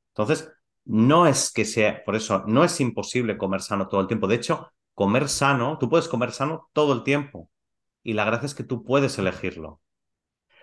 [0.10, 0.52] Entonces,
[0.86, 4.28] no es que sea, por eso, no es imposible comer sano todo el tiempo.
[4.28, 7.50] De hecho, comer sano, tú puedes comer sano todo el tiempo.
[8.04, 9.82] Y la gracia es que tú puedes elegirlo.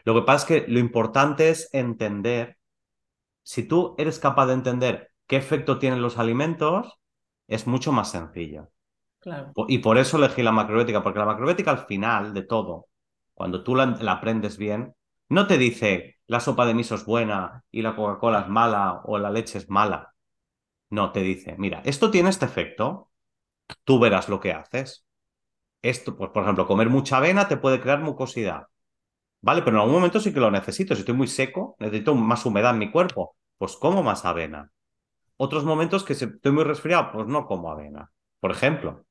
[0.04, 2.58] Lo que pasa es que lo importante es entender,
[3.42, 6.98] si tú eres capaz de entender qué efecto tienen los alimentos,
[7.48, 8.70] es mucho más sencillo.
[9.68, 12.88] Y por eso elegí la macrobiótica, porque la macrobiótica al final de todo,
[13.34, 14.94] cuando tú la, la aprendes bien,
[15.28, 19.18] no te dice la sopa de miso es buena y la Coca-Cola es mala o
[19.18, 20.12] la leche es mala.
[20.90, 23.10] No, te dice, mira, esto tiene este efecto,
[23.84, 25.04] tú verás lo que haces.
[25.82, 28.66] Esto, pues, por ejemplo, comer mucha avena te puede crear mucosidad.
[29.40, 30.94] Vale, pero en algún momento sí que lo necesito.
[30.94, 33.36] Si estoy muy seco, necesito más humedad en mi cuerpo.
[33.58, 34.70] Pues como más avena.
[35.36, 38.10] Otros momentos que estoy muy resfriado, pues no como avena.
[38.40, 39.05] Por ejemplo,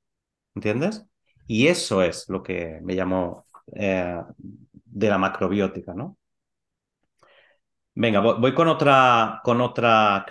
[0.55, 1.05] ¿entiendes?
[1.47, 4.21] Y eso es lo que me llamó eh,
[4.85, 6.17] de la macrobiótica, ¿no?
[7.95, 10.23] Venga, voy, con otra, con otra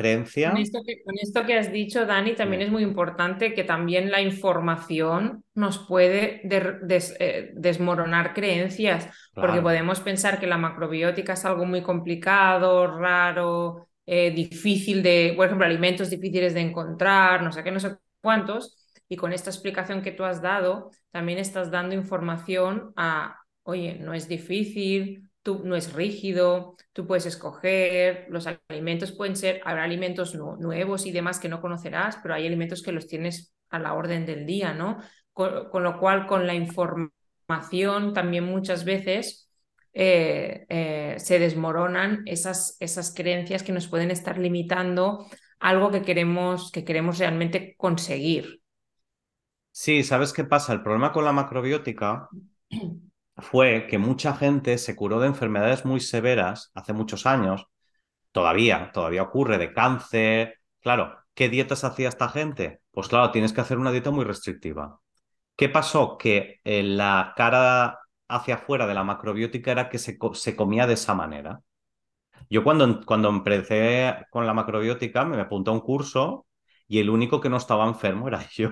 [0.43, 0.59] Con creencia.
[0.59, 4.11] esto que, con esto que has dicho, Dani, también Sí, es muy importante que también
[4.11, 9.09] la información nos puede des- eh, desmoronar creencias,
[9.39, 15.47] porque podemos pensar que la macrobiótica es algo muy complicado, raro, eh, difícil de, por
[15.47, 18.77] ejemplo, alimentos difíciles de encontrar, no sé qué, no sé cuántos,
[19.09, 24.15] y con esta explicación que tú has dado, también estás dando información a, oye, no
[24.15, 30.35] es difícil, tú, no es rígido, tú puedes escoger, los alimentos pueden ser, habrá alimentos
[30.35, 33.95] nu- nuevos y demás que no conocerás, pero hay alimentos que los tienes a la
[33.95, 34.99] orden del día, ¿no?
[35.33, 39.51] Con, con lo cual, con la información también muchas veces
[39.93, 45.27] eh, eh, se desmoronan esas, esas creencias que nos pueden estar limitando
[45.61, 48.61] algo que queremos, que queremos realmente conseguir.
[49.81, 50.73] Sí, ¿sabes qué pasa?
[50.73, 52.31] El problema con la macrobiótica
[53.37, 57.67] fue que mucha gente se curó de enfermedades muy severas hace muchos años,
[58.33, 60.61] todavía, todavía ocurre, de cáncer.
[60.81, 62.81] Claro, ¿qué dietas hacía esta gente?
[62.93, 65.01] Pues claro, tienes que hacer una dieta muy restrictiva.
[65.57, 66.19] ¿Qué pasó?
[66.19, 70.95] Que eh, la cara hacia afuera de la macrobiótica era que se, se comía de
[70.95, 71.61] esa manera.
[72.51, 76.47] Yo cuando, cuando empecé con la macrobiótica me apunté a un curso
[76.89, 78.71] y el único que no estaba enfermo era yo.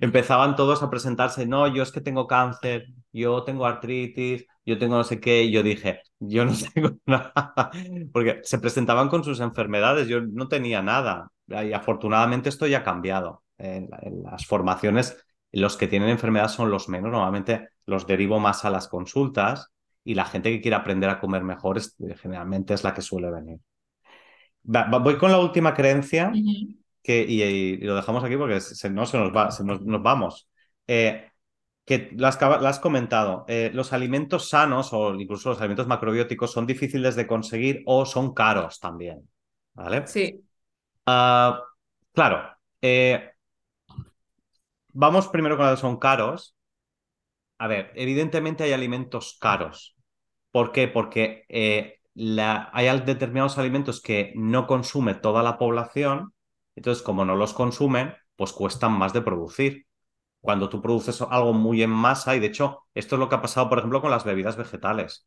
[0.00, 4.96] Empezaban todos a presentarse, no, yo es que tengo cáncer, yo tengo artritis, yo tengo
[4.96, 7.70] no sé qué, y yo dije, yo no tengo nada,
[8.12, 12.84] porque se presentaban con sus enfermedades, yo no tenía nada, y afortunadamente esto ya ha
[12.84, 13.42] cambiado.
[13.58, 13.90] En,
[14.24, 15.22] las formaciones,
[15.52, 19.70] los que tienen enfermedad son los menos, normalmente los derivo más a las consultas
[20.02, 23.30] y la gente que quiere aprender a comer mejor es, generalmente es la que suele
[23.30, 23.58] venir.
[24.62, 26.32] Voy con la última creencia.
[27.02, 30.02] Que, y, y lo dejamos aquí porque se, no se nos va, se nos, nos
[30.02, 30.48] vamos.
[30.86, 31.26] Eh,
[31.86, 36.52] que lo has, lo has comentado, eh, los alimentos sanos o incluso los alimentos macrobióticos
[36.52, 39.28] son difíciles de conseguir o son caros también.
[39.74, 40.06] ¿Vale?
[40.06, 40.44] Sí,
[41.06, 41.62] Ah,
[42.12, 43.32] claro, eh,
[44.92, 46.54] vamos primero con los que son caros.
[47.58, 49.96] A ver, evidentemente hay alimentos caros.
[50.52, 50.88] ¿Por qué?
[50.88, 56.34] Porque eh, la- hay determinados alimentos que no consume toda la población,
[56.80, 59.86] entonces como no los consumen, pues cuestan más de producir.
[60.40, 63.42] Cuando tú produces algo muy en masa, y de hecho esto es lo que ha
[63.42, 65.26] pasado, por ejemplo, con las bebidas vegetales.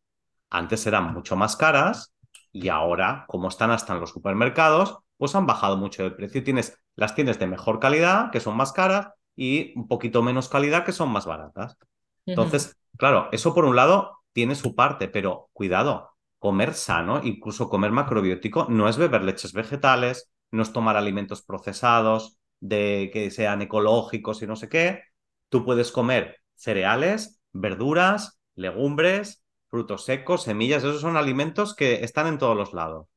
[0.49, 2.15] Antes eran mucho más caras
[2.51, 6.43] y ahora, como están hasta en los supermercados, pues han bajado mucho de precio.
[6.43, 10.83] Tienes, las tienes de mejor calidad, que son más caras, y un poquito menos calidad,
[10.83, 11.77] que son más baratas.
[12.25, 17.91] Entonces, claro, eso por un lado tiene su parte, pero cuidado, comer sano, incluso comer
[17.91, 24.41] macrobiótico, no es beber leches vegetales, no es tomar alimentos procesados, de que sean ecológicos
[24.41, 25.03] y no sé qué.
[25.49, 32.37] Tú puedes comer cereales, verduras, legumbres, frutos secos, semillas, esos son alimentos que están en
[32.37, 33.07] todos los lados.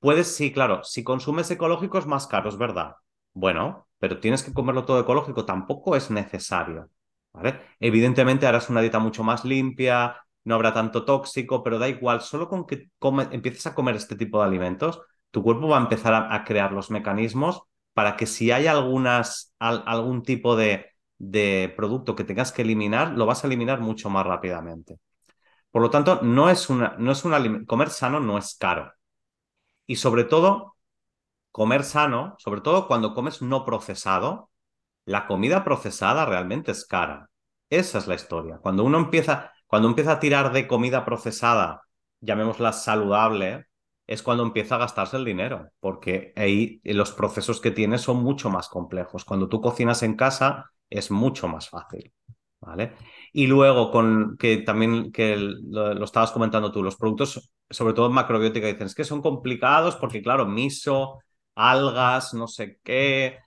[0.00, 2.94] Puedes, sí, claro, si consumes ecológicos más caros, ¿verdad?
[3.34, 6.90] Bueno, pero tienes que comerlo todo ecológico, tampoco es necesario.
[7.78, 12.48] Evidentemente harás una dieta mucho más limpia, no habrá tanto tóxico, pero da igual, solo
[12.48, 12.88] con que
[13.30, 16.90] empieces a comer este tipo de alimentos, tu cuerpo va a empezar a, crear los
[16.90, 17.62] mecanismos
[17.92, 20.86] para que si hay algunas, algún tipo de,
[21.18, 24.98] de producto que tengas que eliminar, lo vas a eliminar mucho más rápidamente.
[25.70, 28.92] Por lo tanto, no es una, no es una, comer sano no es caro.
[29.86, 30.76] Y sobre todo,
[31.52, 34.50] comer sano, sobre todo cuando comes no procesado,
[35.04, 37.30] la comida procesada realmente es cara.
[37.70, 38.58] Esa es la historia.
[38.58, 41.82] Cuando uno empieza, cuando empieza a tirar de comida procesada,
[42.20, 43.66] llamémosla saludable,
[44.08, 48.48] es cuando empieza a gastarse el dinero, porque ahí los procesos que tiene son mucho
[48.48, 49.24] más complejos.
[49.24, 52.12] Cuando tú cocinas en casa es mucho más fácil.
[52.60, 52.94] ¿Vale?
[53.32, 58.14] Y luego, con que también que lo, estabas comentando tú, los productos, sobre todo en
[58.14, 61.20] macrobiótica, dicen es que son complicados porque, claro, miso,
[61.54, 63.38] algas, no sé qué.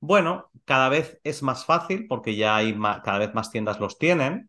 [0.00, 4.48] Bueno, cada vez es más fácil porque ya hay cada vez más tiendas los tienen,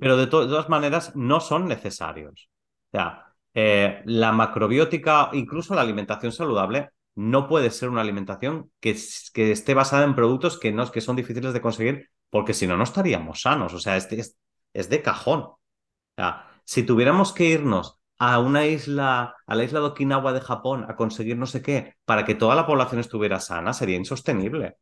[0.00, 2.50] pero de, todas maneras no son necesarios.
[2.88, 8.96] O sea, eh, la macrobiótica, incluso la alimentación saludable, no puede ser una alimentación que,
[9.34, 12.76] que esté basada en productos que, no, que son difíciles de conseguir, porque si no,
[12.76, 13.74] no estaríamos sanos.
[13.74, 14.36] O sea, es, es,
[14.72, 15.48] es de cajón.
[16.64, 20.96] Si tuviéramos que irnos a una isla, a la isla de Okinawa de Japón, a
[20.96, 24.76] conseguir no sé qué, para que toda la población estuviera sana, sería insostenible.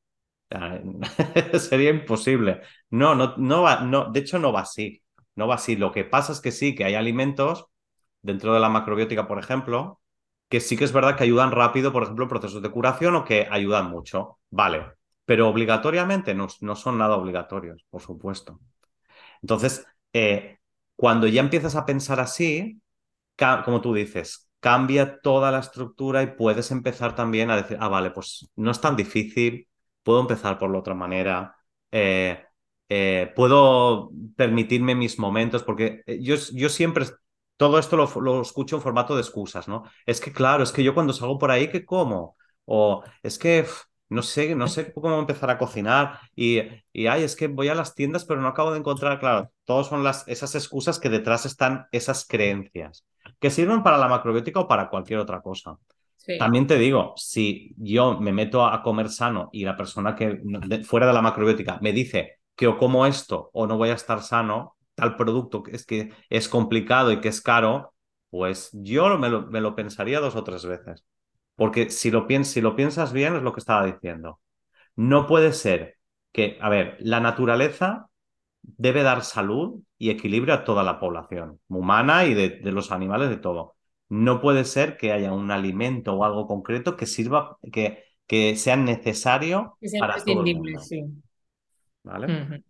[1.58, 2.62] sería imposible.
[2.90, 5.02] No, no, no va, no, de hecho no va así.
[5.34, 5.76] No va así.
[5.76, 7.66] Lo que pasa es que sí, que hay alimentos
[8.26, 10.00] dentro de la macrobiótica, por ejemplo,
[10.48, 13.46] que sí que es verdad que ayudan rápido, por ejemplo, procesos de curación o que
[13.50, 14.38] ayudan mucho.
[14.50, 14.92] Vale.
[15.24, 18.60] Pero obligatoriamente no, no son nada obligatorios, por supuesto.
[19.42, 20.58] Entonces, eh,
[20.96, 22.80] cuando ya empiezas a pensar así,
[23.64, 28.10] como tú dices, cambia toda la estructura y puedes empezar también a decir, ah, vale,
[28.10, 29.68] pues no es tan difícil,
[30.02, 31.56] puedo empezar por la otra manera,
[31.90, 32.44] eh,
[32.88, 37.06] eh, puedo permitirme mis momentos, porque yo, yo siempre,
[37.56, 39.84] todo esto lo, escucho en formato de excusas, ¿no?
[40.04, 42.36] Es que, claro, es que yo cuando salgo por ahí, ¿qué como?
[42.64, 43.66] O es que
[44.08, 46.60] no sé, no sé cómo empezar a cocinar y,
[46.92, 49.88] y ay, es que voy a las tiendas pero no acabo de encontrar, claro, todas
[49.88, 53.04] son las, esas excusas que detrás están esas creencias
[53.40, 55.78] que sirven para la macrobiótica o para cualquier otra cosa.
[56.38, 60.40] También te digo, si yo me meto a comer sano y la persona que
[60.84, 64.20] fuera de la macrobiótica me dice que o como esto o no voy a estar
[64.22, 67.94] sano, tal producto que es que es complicado y que es caro,
[68.30, 71.04] pues yo me lo, me lo pensaría dos o tres veces.
[71.54, 74.40] Porque si lo, si lo piensas bien es lo que estaba diciendo.
[74.96, 75.96] No puede ser
[76.32, 78.08] que, a ver, la naturaleza
[78.62, 83.36] debe dar salud y equilibrio a toda la población humana y de, los animales, de
[83.36, 83.76] todo.
[84.08, 88.76] No puede ser que haya un alimento o algo concreto que sirva, que, que sea
[88.76, 90.80] necesario para todo el mundo.
[90.80, 91.04] Sí.
[92.02, 92.62] ¿Vale?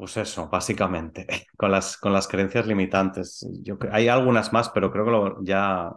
[0.00, 1.26] Pues eso, básicamente,
[1.58, 3.46] con las, con las creencias limitantes.
[3.62, 5.92] Yo, hay algunas más, pero creo que lo, ya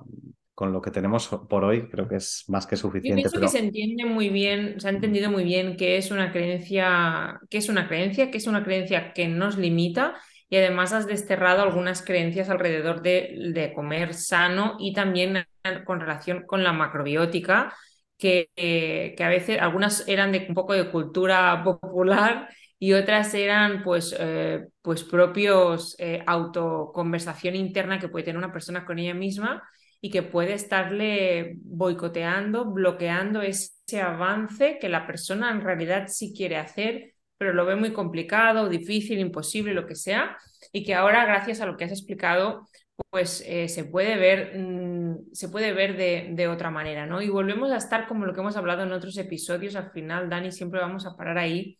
[0.53, 3.21] con lo que tenemos por hoy creo que es más que suficiente.
[3.21, 6.33] Yo pienso que se entiende muy bien, se ha entendido muy bien que es una
[6.33, 10.15] creencia, que es una creencia, que es una creencia que nos limita
[10.49, 15.45] y además has desterrado algunas creencias alrededor de, de comer sano y también
[15.85, 17.73] con relación con la macrobiótica,
[18.17, 22.49] que, que a veces algunas eran de un poco de cultura popular
[22.83, 28.83] y otras eran pues, eh, pues propios eh, autoconversación interna que puede tener una persona
[28.85, 29.63] con ella misma
[30.01, 36.57] y que puede estarle boicoteando, bloqueando ese avance que la persona en realidad sí quiere
[36.57, 40.35] hacer, pero lo ve muy complicado, difícil, imposible, lo que sea,
[40.73, 42.67] y que ahora, gracias a lo que has explicado,
[43.09, 47.21] pues eh, se puede ver, mm, se puede ver de, de, otra manera, ¿no?
[47.21, 50.51] Y volvemos a estar como lo que hemos hablado en otros episodios, al final, Dani,
[50.51, 51.77] siempre vamos a parar ahí,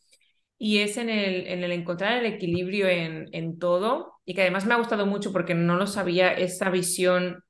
[0.58, 4.66] y es en el, en el encontrar el equilibrio en, en todo, y que además
[4.66, 7.44] me ha gustado mucho porque no lo sabía, esa visión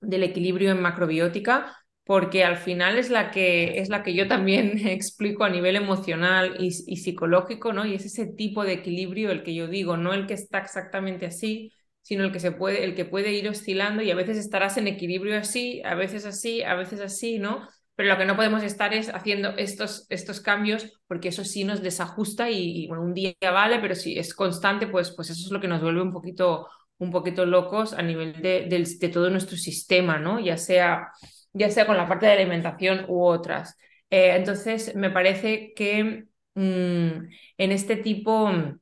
[0.00, 4.78] del equilibrio en macrobiótica, porque al final es la que, es la que yo también
[4.88, 7.84] explico a nivel emocional y, psicológico, ¿no?
[7.86, 11.26] Y es ese tipo de equilibrio el que yo digo, no el que está exactamente
[11.26, 14.78] así, sino el que se puede, el que puede ir oscilando y a veces estarás
[14.78, 17.68] en equilibrio así, a veces así, a veces así, ¿no?
[17.98, 21.82] Pero lo que no podemos estar es haciendo estos, estos cambios porque eso sí nos
[21.82, 25.60] desajusta y, bueno, un día vale, pero si es constante, pues, pues eso es lo
[25.60, 30.16] que nos vuelve un poquito, un poquito locos a nivel de, de, todo nuestro sistema,
[30.16, 30.38] ¿no?
[30.38, 31.08] Ya sea,
[31.52, 33.76] ya sea con la parte de alimentación u otras.
[34.10, 37.10] Eh, entonces, me parece que mm,
[37.58, 38.78] en este tipo, en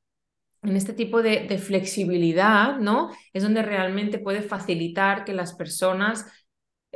[0.63, 3.11] este tipo de, de, flexibilidad, ¿no?
[3.33, 6.27] Es donde realmente puede facilitar que las personas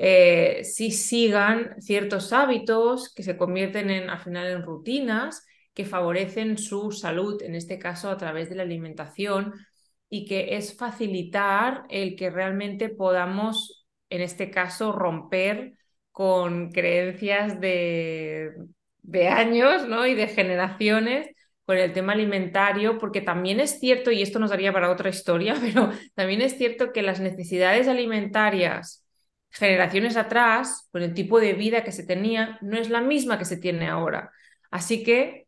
[0.02, 6.56] eh, sí sigan ciertos hábitos que se convierten en, al final en rutinas que favorecen
[6.56, 9.52] su salud, en este caso a través de la alimentación,
[10.08, 15.74] y que es facilitar el que realmente podamos, en este caso, romper
[16.12, 18.54] con creencias de,
[19.02, 20.06] de años ¿no?
[20.06, 21.28] y de generaciones
[21.66, 25.54] con el tema alimentario, porque también es cierto, y esto nos daría para otra historia,
[25.60, 29.04] pero también es cierto que las necesidades alimentarias
[29.50, 33.44] generaciones atrás, con el tipo de vida que se tenía, no es la misma que
[33.44, 34.32] se tiene ahora.
[34.70, 35.46] Así que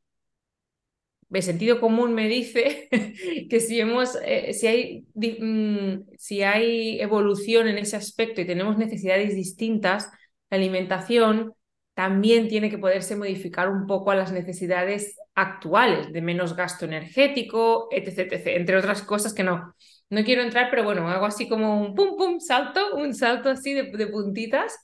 [1.30, 2.88] el sentido común me dice
[3.50, 8.76] que si, hemos, eh, si, hay, mm, si hay evolución en ese aspecto y tenemos
[8.76, 10.10] necesidades distintas,
[10.50, 11.54] la alimentación
[11.94, 17.88] también tiene que poderse modificar un poco a las necesidades actuales, de menos gasto energético,
[17.90, 19.74] etc, etc, entre otras cosas que no,
[20.12, 23.72] no quiero entrar, pero bueno, hago así como un pum, pum, salto, un salto así
[23.72, 24.78] de, de puntitas,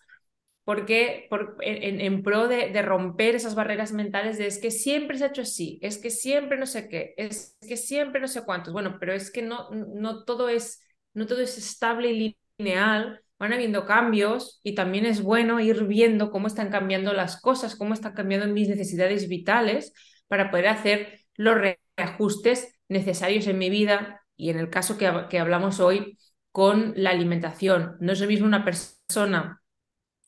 [0.65, 5.19] porque por, en, en, pro de, de, romper esas barreras mentales de es que siempre
[5.19, 8.43] se ha hecho así, es que siempre no sé qué, es que siempre no sé
[8.47, 8.73] cuántos.
[8.73, 10.81] Bueno, pero es que no, no, todo, es,
[11.13, 16.31] no todo es estable y lineal, van habiendo cambios y también es bueno ir viendo
[16.31, 19.93] cómo están cambiando las cosas, cómo están cambiando mis necesidades vitales
[20.27, 21.59] para poder hacer los
[21.99, 26.17] reajustes necesarios en mi vida y en el caso que, hablamos hoy
[26.53, 27.97] con la alimentación.
[28.01, 29.61] No es lo mismo una persona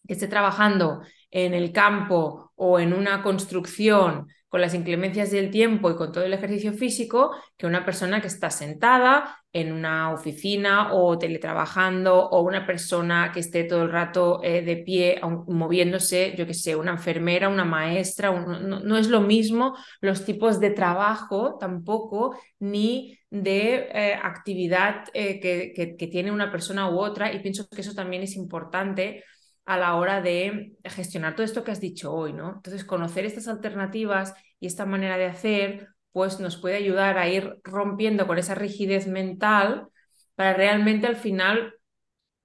[0.06, 5.90] que esté trabajando en el campo o en una construcción con las inclemencias del tiempo
[5.90, 10.92] y con todo el ejercicio físico que una persona que está sentada en una oficina
[10.92, 16.46] o teletrabajando o una persona que esté todo el rato eh, de pie moviéndose, yo
[16.46, 22.36] que sé, una enfermera, una maestra, no, es lo mismo los tipos de trabajo tampoco
[22.58, 27.32] ni de eh, actividad eh, que, que tiene una persona u otra.
[27.32, 29.24] Y pienso que eso también es importante
[29.64, 32.54] a la hora de gestionar todo esto que has dicho hoy, ¿no?
[32.56, 37.58] Entonces, conocer estas alternativas y esta manera de hacer, pues nos puede ayudar a ir
[37.62, 39.88] rompiendo con esa rigidez mental
[40.34, 41.74] para realmente al final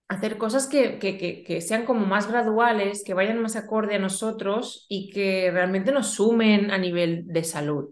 [0.07, 4.85] hacer cosas que, que, que, sean como más graduales, que vayan más acorde a nosotros
[4.87, 7.91] y que realmente nos sumen a nivel de salud.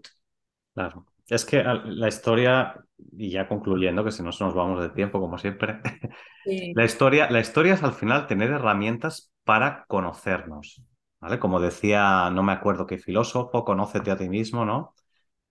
[0.74, 1.06] Claro.
[1.26, 2.74] Es que la historia,
[3.12, 5.80] y ya concluyendo, que si no nos vamos de tiempo, como siempre,
[6.74, 10.82] la, historia, la historia es al final tener herramientas para conocernos.
[11.20, 11.38] ¿vale?
[11.38, 14.94] Como decía, no me acuerdo qué filósofo, conócete a ti mismo, ¿no?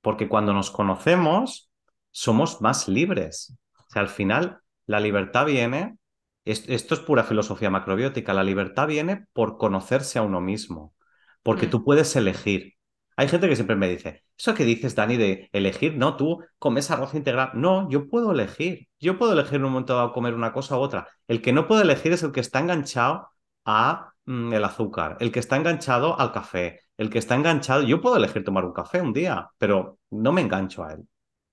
[0.02, 1.72] Porque cuando nos conocemos,
[2.12, 3.58] somos más libres.
[3.80, 5.98] O sea, al final, la libertad viene,
[6.46, 10.94] esto es pura filosofía macrobiótica, la libertad viene por conocerse a uno mismo,
[11.42, 11.70] porque mm.
[11.70, 12.74] tú puedes elegir.
[13.16, 16.90] Hay gente que siempre me dice, eso que dices, Dani, de elegir, no, tú comes
[16.92, 17.52] arroz integral.
[17.54, 18.88] No, yo puedo elegir.
[19.00, 21.08] Yo puedo elegir en un momento dado comer una cosa u otra.
[21.28, 23.30] El que no puede elegir es el que está enganchado
[23.66, 27.84] a mm, el azúcar, el que está enganchado al café, el que está enganchado.
[27.84, 31.08] Yo puedo elegir tomar un café un día, pero no me engancho a él.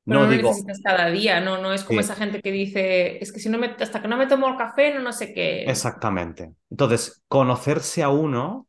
[0.06, 0.48] no, digo...
[0.48, 3.58] necesitas cada día, no, no es como esa gente que dice, es que si no
[3.58, 5.64] me, hasta que no me tomo el café, no, no sé qué.
[5.64, 6.54] Exactamente.
[6.70, 8.66] Entonces, conocerse a uno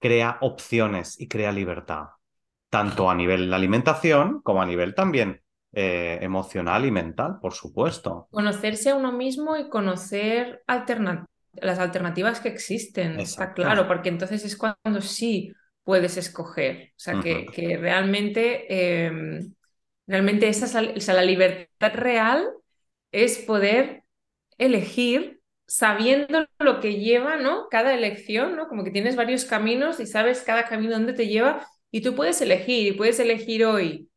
[0.00, 2.08] crea opciones y crea libertad,
[2.68, 8.26] tanto a nivel de alimentación como a nivel también eh, emocional y mental, por supuesto.
[8.32, 14.56] Conocerse a uno mismo y conocer las alternativas que existen, está claro, porque entonces es
[14.56, 15.52] cuando sí
[15.84, 19.54] puedes escoger, o sea, que, que, realmente, em,
[20.06, 22.48] realmente esa, la libertad real
[23.12, 24.04] es poder
[24.58, 25.39] elegir
[25.70, 27.68] sabiendo lo que lleva, ¿no?
[27.70, 28.66] Cada elección, ¿no?
[28.68, 32.40] Como que tienes varios caminos y sabes cada camino dónde te lleva y tú puedes
[32.42, 34.10] elegir y puedes elegir hoy.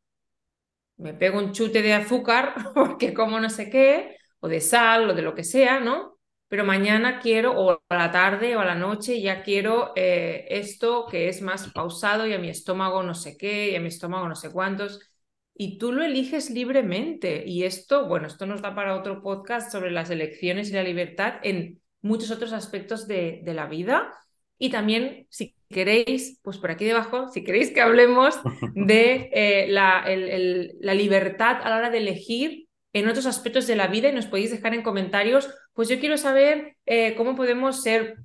[0.98, 5.14] Me pego un chute de azúcar porque como no sé qué, o de sal o
[5.14, 6.18] de lo que sea, ¿no?
[6.48, 11.06] Pero mañana quiero, o a la tarde o a la noche, ya quiero eh, esto
[11.10, 14.28] que es más pausado y a mi estómago no sé qué, y a mi estómago
[14.28, 15.13] no sé cuántos
[15.56, 17.44] y tú lo eliges libremente.
[17.46, 21.36] Y esto, bueno, esto nos da para otro podcast sobre las elecciones y la libertad
[21.44, 24.12] en muchos otros aspectos de, de la vida.
[24.58, 28.40] Y también, si queréis, pues por aquí debajo, si queréis que hablemos
[28.76, 33.76] de eh, la, el, la, libertad a la hora de elegir en otros aspectos de
[33.76, 37.82] la vida y nos podéis dejar en comentarios, pues yo quiero saber eh, cómo podemos
[37.82, 38.18] ser,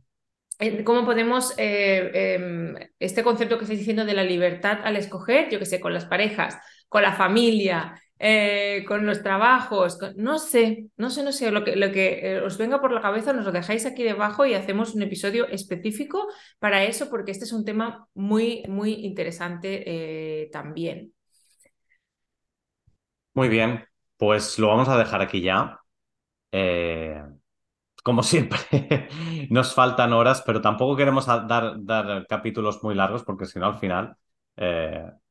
[0.59, 5.59] eh, cómo podemos, em, este concepto que estáis diciendo de la libertad al escoger, yo
[5.59, 6.59] que sé, con las parejas,
[6.89, 11.76] con la familia, eh, con los trabajos, no sé, no sé, no sé, lo que,
[11.76, 14.95] lo que eh, os venga por la cabeza nos lo dejáis aquí debajo y hacemos
[14.95, 16.26] un episodio específico
[16.59, 21.12] para eso, porque este es un tema muy, muy interesante eh, también.
[23.34, 23.84] Muy bien,
[24.16, 25.78] pues lo vamos a dejar aquí ya.
[28.03, 28.59] como siempre,
[29.51, 33.78] nos faltan horas, pero tampoco queremos dar, dar capítulos muy largos porque si no, al
[33.78, 34.16] final,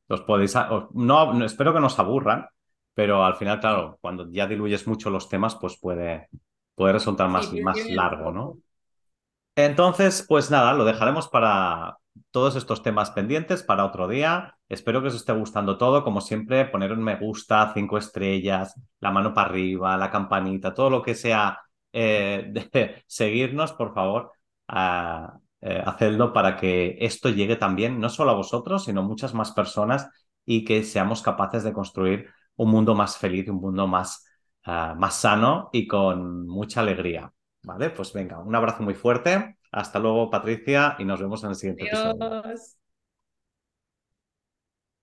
[0.08, 0.54] los podéis...
[0.92, 2.46] No, espero que nos aburran,
[2.94, 6.28] pero al final, claro, cuando ya diluyes mucho los temas, pues puede,
[6.74, 8.58] puede resultar más, más largo, ¿no?
[9.54, 11.98] Entonces, pues nada, lo dejaremos para
[12.30, 14.56] todos estos temas pendientes para otro día.
[14.68, 16.04] Espero que os esté gustando todo.
[16.04, 20.90] Como siempre, poner un me gusta, cinco estrellas, la mano para arriba, la campanita, todo
[20.90, 21.60] lo que sea
[21.92, 24.32] eh, de seguirnos, por favor,
[25.60, 29.52] eh, hacedlo para que esto llegue también no solo a vosotros, sino a muchas más
[29.52, 30.08] personas
[30.44, 34.24] y que seamos capaces de construir un mundo más feliz, un mundo más,
[34.64, 37.32] ah, más sano y con mucha alegría.
[37.62, 37.90] ¿Vale?
[37.90, 39.58] Pues venga, un abrazo muy fuerte.
[39.72, 42.77] Hasta luego, Patricia, y nos vemos en el siguiente episodio.